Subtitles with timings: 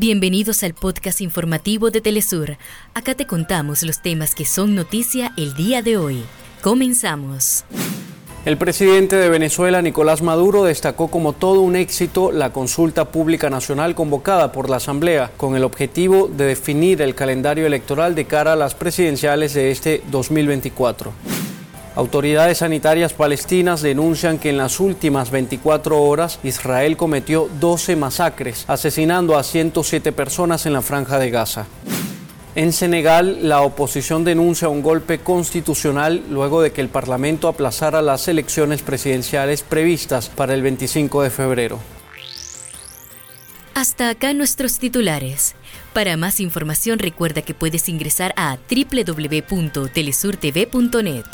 [0.00, 2.56] Bienvenidos al podcast informativo de Telesur.
[2.94, 6.22] Acá te contamos los temas que son noticia el día de hoy.
[6.62, 7.64] Comenzamos.
[8.44, 13.96] El presidente de Venezuela, Nicolás Maduro, destacó como todo un éxito la consulta pública nacional
[13.96, 18.56] convocada por la Asamblea, con el objetivo de definir el calendario electoral de cara a
[18.56, 21.12] las presidenciales de este 2024.
[21.98, 29.36] Autoridades sanitarias palestinas denuncian que en las últimas 24 horas Israel cometió 12 masacres, asesinando
[29.36, 31.66] a 107 personas en la franja de Gaza.
[32.54, 38.28] En Senegal, la oposición denuncia un golpe constitucional luego de que el Parlamento aplazara las
[38.28, 41.80] elecciones presidenciales previstas para el 25 de febrero.
[43.74, 45.56] Hasta acá nuestros titulares.
[45.94, 51.24] Para más información recuerda que puedes ingresar a www.telesurtv.net.